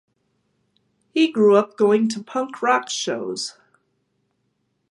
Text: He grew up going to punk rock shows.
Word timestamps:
He 1.11 1.31
grew 1.31 1.55
up 1.55 1.77
going 1.77 2.09
to 2.09 2.23
punk 2.23 2.63
rock 2.63 2.89
shows. 2.89 3.59